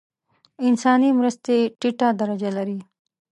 [0.67, 2.79] انساني مرستې ټیټه درجه لري.